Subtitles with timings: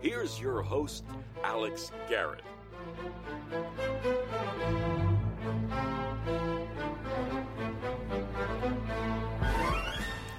[0.00, 1.04] Here's your host,
[1.44, 2.42] Alex Garrett.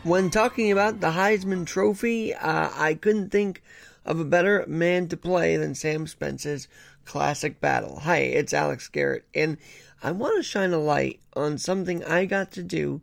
[0.04, 3.64] When talking about the Heisman Trophy, uh, I couldn't think
[4.06, 6.68] of a better man to play than Sam Spence's
[7.06, 8.02] classic battle.
[8.02, 9.58] Hi, it's Alex Garrett, and
[10.04, 13.02] I want to shine a light on something I got to do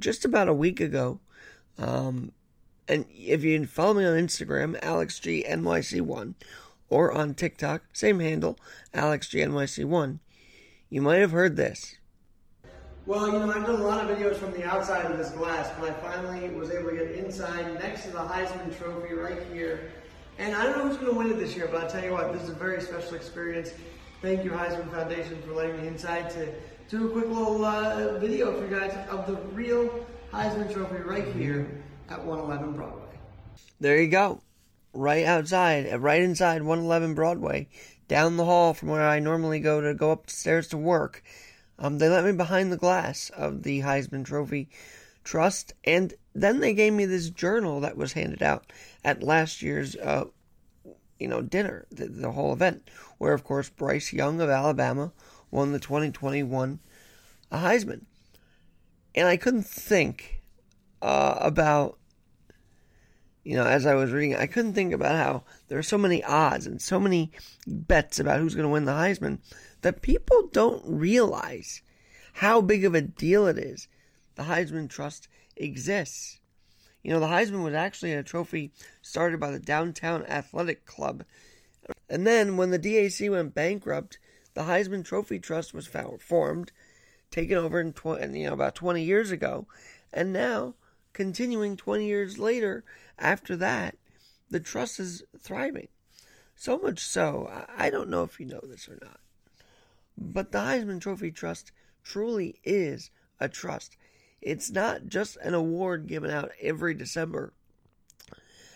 [0.00, 1.20] just about a week ago.
[1.78, 2.32] Um,
[2.88, 6.34] and if you follow me on Instagram, AlexGNYC1,
[6.88, 8.58] or on TikTok, same handle,
[8.94, 10.18] AlexGNYC1,
[10.88, 11.96] you might have heard this.
[13.06, 15.70] Well, you know, I've done a lot of videos from the outside of this glass,
[15.78, 19.92] but I finally was able to get inside next to the Heisman Trophy right here.
[20.38, 22.12] And I don't know who's going to win it this year, but I'll tell you
[22.12, 23.72] what, this is a very special experience.
[24.20, 26.52] Thank you, Heisman Foundation, for letting me inside to
[26.90, 31.26] do a quick little uh, video for you guys of the real Heisman Trophy right
[31.36, 31.70] here
[32.08, 33.06] at 111 Broadway.
[33.78, 34.42] There you go.
[34.92, 37.68] Right outside, uh, right inside 111 Broadway,
[38.08, 41.22] down the hall from where I normally go to go upstairs to work.
[41.78, 44.68] Um, they let me behind the glass of the Heisman Trophy
[45.22, 48.72] Trust, and then they gave me this journal that was handed out
[49.04, 50.24] at last year's, uh,
[51.20, 55.12] you know, dinner, the, the whole event, where of course Bryce Young of Alabama
[55.50, 56.78] won the 2021
[57.58, 58.02] Heisman,
[59.14, 60.42] and I couldn't think
[61.02, 61.98] uh, about
[63.42, 66.22] you know, as I was reading, I couldn't think about how there are so many
[66.22, 67.32] odds and so many
[67.66, 69.38] bets about who's going to win the Heisman
[69.80, 71.80] that people don't realize
[72.34, 73.88] how big of a deal it is.
[74.34, 76.38] The Heisman Trust exists.
[77.02, 81.24] You know, the Heisman was actually a trophy started by the Downtown Athletic Club.
[82.10, 84.18] And then when the DAC went bankrupt,
[84.52, 85.88] the Heisman Trophy Trust was
[86.20, 86.72] formed,
[87.30, 87.94] taken over in
[88.34, 89.66] you know about 20 years ago,
[90.12, 90.74] and now
[91.12, 92.84] continuing 20 years later
[93.18, 93.96] after that,
[94.50, 95.88] the trust is thriving.
[96.56, 99.20] So much so, I don't know if you know this or not,
[100.18, 101.72] but the Heisman Trophy Trust
[102.04, 103.96] truly is a trust.
[104.42, 107.52] It's not just an award given out every December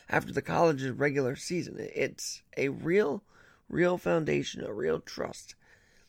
[0.09, 1.77] after the college's regular season.
[1.79, 3.23] It's a real,
[3.69, 5.55] real foundation, a real trust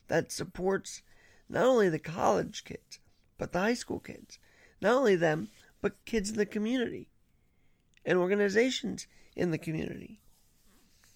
[0.08, 1.02] that supports
[1.48, 2.98] not only the college kids,
[3.38, 4.38] but the high school kids.
[4.80, 5.48] Not only them,
[5.80, 7.08] but kids in the community
[8.04, 10.20] and organizations in the community.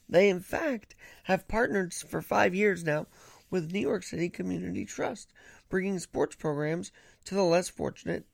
[0.08, 3.06] They, in fact, have partnered for five years now
[3.50, 5.32] with New York City Community Trust,
[5.68, 6.91] bringing sports programs
[7.24, 8.26] to the less fortunate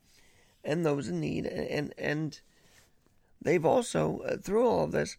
[0.64, 1.46] and those in need.
[1.46, 2.40] And, and
[3.40, 5.16] they've also, uh, through all of this,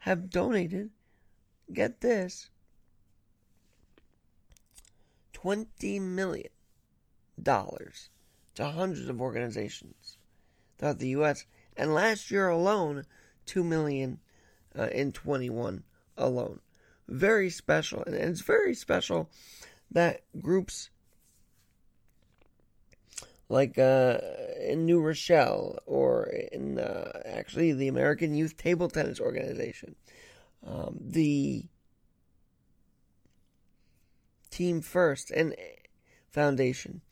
[0.00, 0.90] have donated,
[1.72, 2.50] get this,
[5.42, 6.50] $20 million
[7.44, 10.18] to hundreds of organizations
[10.78, 11.46] throughout the U.S.
[11.76, 13.04] And last year alone,
[13.46, 14.18] two million
[14.78, 15.84] uh, in 21
[16.16, 16.60] alone.
[17.08, 19.30] Very special, and it's very special
[19.90, 20.90] that groups
[23.48, 24.18] like uh,
[24.60, 29.96] in New Rochelle or in uh, actually the American Youth Table Tennis Organization,
[30.66, 31.64] um, the
[34.50, 35.54] Team First and
[36.30, 37.02] Foundation,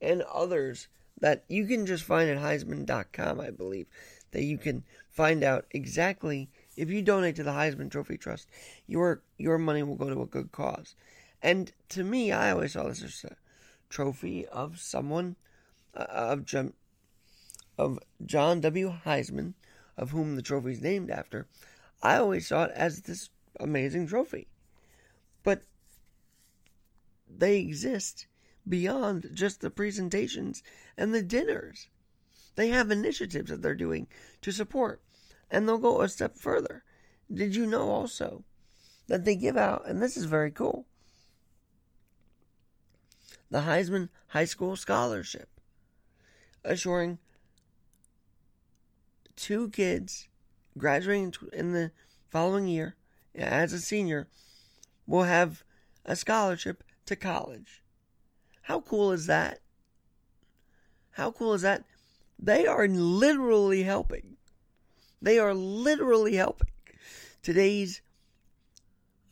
[0.00, 0.88] and others
[1.20, 3.86] that you can just find at Heisman.com, I believe,
[4.32, 8.48] that you can find out exactly if you donate to the Heisman Trophy Trust,
[8.86, 10.94] your your money will go to a good cause.
[11.40, 13.36] And to me, I always saw this as a
[13.88, 15.36] trophy of someone
[15.94, 16.72] uh, of John,
[17.78, 18.94] of John W.
[19.04, 19.54] Heisman,
[19.96, 21.46] of whom the trophy is named after.
[22.02, 23.30] I always saw it as this
[23.60, 24.48] amazing trophy,
[25.42, 25.62] but
[27.38, 28.26] they exist
[28.68, 30.62] beyond just the presentations
[30.96, 31.88] and the dinners.
[32.56, 34.06] They have initiatives that they're doing
[34.42, 35.02] to support,
[35.50, 36.84] and they'll go a step further.
[37.32, 38.44] Did you know also
[39.08, 40.86] that they give out, and this is very cool,
[43.50, 45.48] the Heisman High School Scholarship,
[46.64, 47.18] assuring
[49.36, 50.28] two kids
[50.78, 51.90] graduating in the
[52.30, 52.96] following year
[53.34, 54.28] as a senior
[55.06, 55.62] will have
[56.04, 57.82] a scholarship to college.
[58.62, 59.60] How cool is that?
[61.12, 61.84] How cool is that?
[62.38, 64.36] They are literally helping.
[65.22, 66.70] They are literally helping.
[67.42, 68.02] Today's,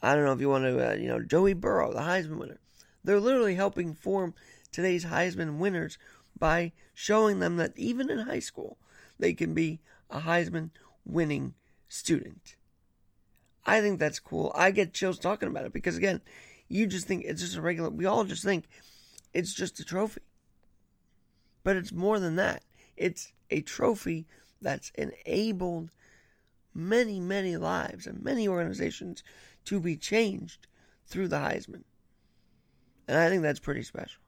[0.03, 2.61] I don't know if you want to, uh, you know, Joey Burrow, the Heisman winner.
[3.05, 4.35] They're literally helping form
[4.71, 5.99] today's Heisman winners
[6.39, 8.79] by showing them that even in high school,
[9.19, 9.81] they can be
[10.11, 10.71] a Heisman
[11.05, 11.55] winning
[11.89, 12.57] student.
[13.65, 14.53] I think that's cool.
[14.55, 16.21] I get chills talking about it because, again,
[16.73, 18.65] you just think it's just a regular, we all just think
[19.35, 20.23] it's just a trophy.
[21.65, 22.63] But it's more than that.
[22.97, 24.27] it's a trophy
[24.61, 25.91] that's enabled
[26.75, 29.23] many, many lives and many organizations
[29.67, 30.67] to be changed
[31.07, 31.85] through the Heisman.
[33.07, 34.23] And I think that's pretty special.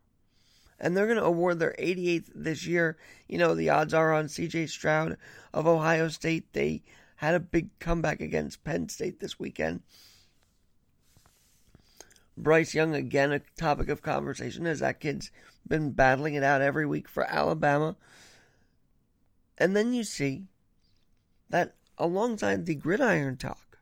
[0.78, 2.98] And they're going to award their 88th this year.
[3.28, 5.16] You know, the odds are on CJ Stroud
[5.54, 6.52] of Ohio State.
[6.52, 6.82] They
[7.16, 9.82] had a big comeback against Penn State this weekend.
[12.36, 15.30] Bryce Young, again, a topic of conversation as that kid's
[15.66, 17.96] been battling it out every week for Alabama.
[19.56, 20.46] And then you see
[21.50, 23.78] that alongside the gridiron talk,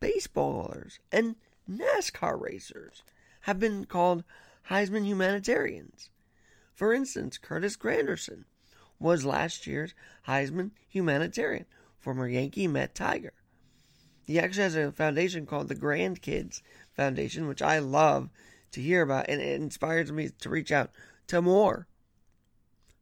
[0.00, 1.36] baseballers and
[1.70, 3.02] NASCAR racers
[3.42, 4.24] have been called
[4.70, 6.08] Heisman humanitarians.
[6.72, 8.44] For instance, Curtis Granderson
[8.98, 9.94] was last year's
[10.26, 11.66] Heisman humanitarian,
[12.00, 13.34] former Yankee Met Tiger.
[14.26, 16.62] He actually has a foundation called the Grandkids
[16.96, 18.30] Foundation, which I love
[18.72, 20.90] to hear about, and it inspires me to reach out
[21.28, 21.86] to more,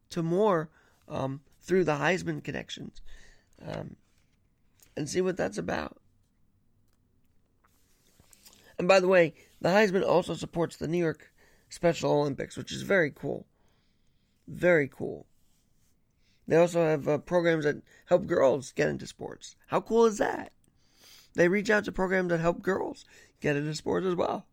[0.09, 0.69] to more
[1.07, 3.01] um, through the Heisman connections,
[3.65, 3.95] um,
[4.97, 5.97] and see what that's about.
[8.77, 11.31] And by the way, the Heisman also supports the New York
[11.69, 13.45] Special Olympics, which is very cool.
[14.47, 15.25] Very cool.
[16.47, 19.55] They also have uh, programs that help girls get into sports.
[19.67, 20.51] How cool is that?
[21.35, 23.05] They reach out to programs that help girls
[23.41, 24.45] get into sports as well.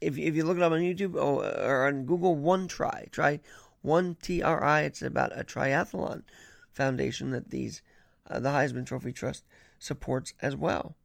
[0.00, 3.40] If, if you look it up on YouTube or on Google, One Try, try
[3.82, 4.82] One T R I.
[4.82, 6.22] It's about a triathlon
[6.72, 7.82] foundation that these
[8.28, 9.44] uh, the Heisman Trophy Trust
[9.78, 10.96] supports as well.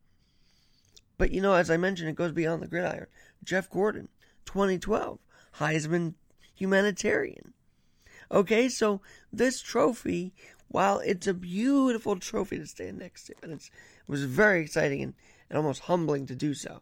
[1.18, 3.08] But you know, as I mentioned, it goes beyond the gridiron.
[3.44, 4.10] Jeff Gordon,
[4.46, 5.20] 2012,
[5.60, 6.16] Heisman
[6.56, 7.54] humanitarian.
[8.32, 9.02] Okay, so
[9.32, 10.34] this trophy,
[10.68, 13.70] while it's a beautiful trophy to stand next to, and it
[14.08, 15.14] was very exciting and,
[15.50, 16.82] and almost humbling to do so,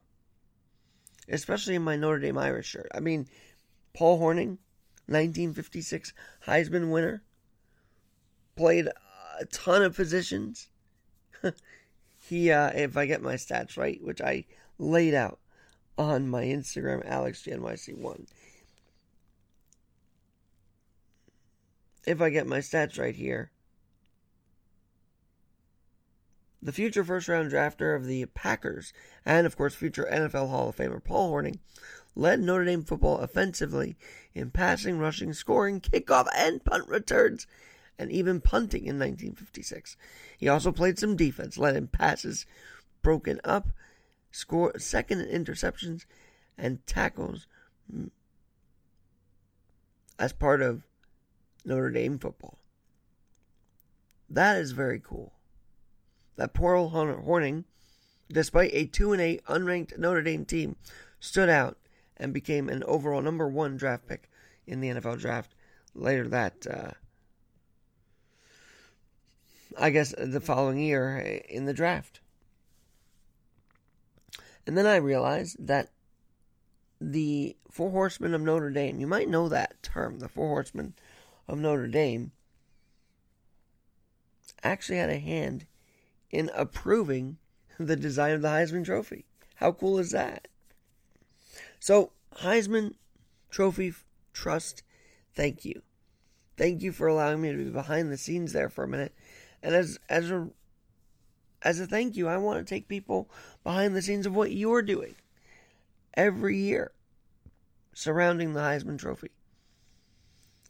[1.30, 2.88] especially in my Notre Dame Irish shirt.
[2.95, 3.27] I mean,
[3.94, 4.57] Paul Hornung,
[5.07, 6.13] 1956
[6.47, 7.21] Heisman winner,
[8.56, 8.88] played
[9.39, 10.69] a ton of positions.
[12.18, 14.45] he, uh, if I get my stats right, which I
[14.80, 15.39] laid out
[15.97, 18.25] on my Instagram, AlexGNYC1.
[22.06, 23.52] If I get my stats right here,
[26.62, 28.94] the future first round drafter of the Packers,
[29.25, 31.60] and of course, future NFL Hall of Famer Paul Hornung,
[32.16, 33.96] led Notre Dame football offensively
[34.34, 37.46] in passing, rushing, scoring, kickoff, and punt returns
[37.98, 39.96] and even punting in 1956.
[40.38, 42.46] He also played some defense, led in passes
[43.02, 43.68] broken up,
[44.31, 46.06] scored second in interceptions,
[46.57, 47.48] and tackles
[47.94, 48.10] mm,
[50.18, 50.84] as part of
[51.66, 52.60] Notre Dame football.
[54.30, 55.34] That is very cool.
[56.36, 57.66] That poor old Hornung,
[58.30, 60.76] despite a 2 and 8 unranked Notre Dame team,
[61.20, 61.78] stood out
[62.18, 64.30] and became an overall number one draft pick
[64.68, 65.54] in the NFL draft
[65.94, 66.92] later that uh,
[69.78, 72.22] I guess, the following year in the draft.
[74.66, 75.90] And then I realized that
[77.00, 80.94] the Four Horsemen of Notre Dame, you might know that term, the Four Horsemen
[81.47, 82.31] of Notre Dame,
[84.63, 85.65] actually had a hand
[86.31, 87.38] in approving
[87.80, 89.25] the design of the Heisman Trophy.
[89.56, 90.47] How cool is that?
[91.80, 92.95] So, Heisman
[93.49, 93.94] Trophy
[94.33, 94.83] Trust,
[95.33, 95.81] thank you.
[96.57, 99.14] Thank you for allowing me to be behind the scenes there for a minute
[99.66, 100.47] and as as a
[101.64, 103.28] as a thank you, I want to take people
[103.64, 105.16] behind the scenes of what you're doing
[106.14, 106.92] every year
[107.94, 109.31] surrounding the Heisman Trophy.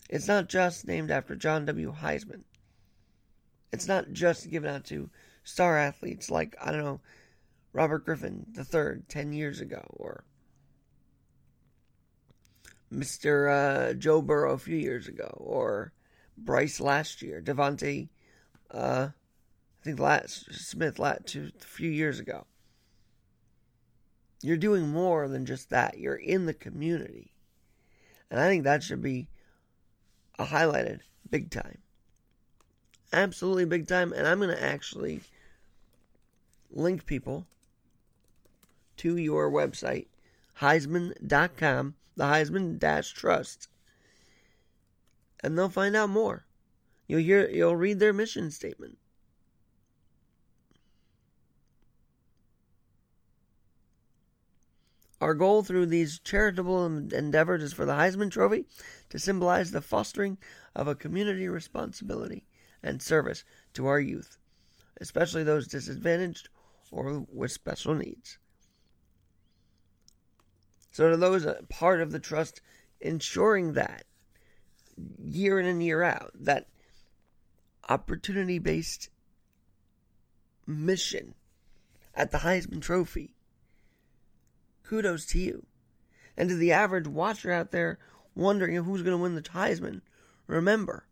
[0.10, 1.94] It's not just named after John W.
[1.94, 2.44] Heisman.
[3.72, 5.10] It's not just given out to
[5.44, 7.02] star athletes like, I don't know,
[7.74, 10.24] Robert Griffin III 10 years ago, or
[12.94, 13.52] Mr.
[13.52, 15.92] Uh, Joe Burrow a few years ago, or
[16.38, 18.08] Bryce last year, DeVonta
[18.72, 22.46] uh, I think last Smith last a few years ago.
[24.42, 25.98] You're doing more than just that.
[25.98, 27.34] You're in the community.
[28.30, 29.28] And I think that should be
[30.44, 31.00] highlighted
[31.30, 31.77] big time.
[33.13, 34.12] Absolutely big time.
[34.13, 35.22] And I'm going to actually
[36.72, 37.46] link people
[38.98, 40.08] to your website,
[40.60, 43.68] Heisman.com, the Heisman Dash Trust,
[45.42, 46.46] and they'll find out more.
[47.08, 48.98] You'll hear you'll read their mission statement.
[55.22, 58.65] Our goal through these charitable endeavors is for the Heisman Trophy
[59.10, 60.38] to symbolize the fostering
[60.75, 62.45] of a community responsibility
[62.84, 63.43] and service
[63.74, 64.38] to our youth,
[65.00, 66.50] especially those disadvantaged
[66.91, 68.38] or with special needs.
[70.91, 72.62] So to those uh, part of the trust
[73.01, 74.05] ensuring that
[75.22, 76.67] year in and year out, that
[77.89, 79.10] opportunity based
[80.65, 81.36] mission
[82.13, 83.35] at the Heisman Trophy.
[84.88, 85.65] Kudos to you.
[86.38, 87.98] And to the average watcher out there
[88.36, 90.01] wondering who's going to win the Heisman,
[90.48, 91.06] remember,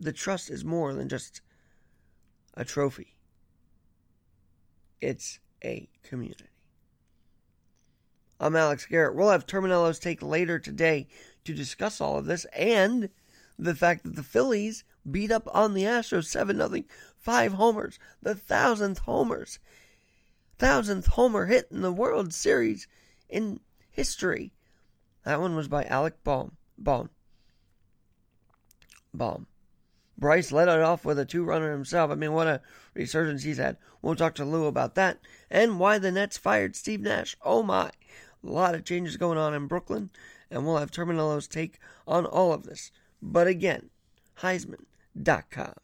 [0.00, 1.40] the trust is more than just
[2.54, 3.16] a trophy.
[5.00, 6.46] It's a community.
[8.40, 9.14] I'm Alex Garrett.
[9.14, 11.06] We'll have Terminello's take later today
[11.44, 13.08] to discuss all of this and
[13.58, 16.84] the fact that the Phillies beat up on the Astros 7 0,
[17.16, 19.58] five homers, the thousandth homers,
[20.58, 22.86] thousandth homer hit in the World Series
[23.28, 23.60] in
[23.90, 24.52] history.
[25.24, 26.56] That one was by Alec Bohm.
[26.78, 27.10] Bohm.
[29.12, 29.46] Bohm.
[30.18, 32.10] Bryce led it off with a two runner himself.
[32.10, 32.62] I mean, what a
[32.94, 33.76] resurgence he's had.
[34.00, 35.18] We'll talk to Lou about that
[35.50, 37.36] and why the Nets fired Steve Nash.
[37.42, 37.90] Oh my.
[38.42, 40.10] A lot of changes going on in Brooklyn,
[40.50, 42.92] and we'll have Terminello's take on all of this.
[43.20, 43.90] But again,
[44.40, 45.74] Heisman.com.